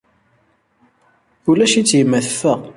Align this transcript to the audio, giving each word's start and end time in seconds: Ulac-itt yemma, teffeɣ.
Ulac-itt 1.49 1.91
yemma, 1.97 2.19
teffeɣ. 2.25 2.59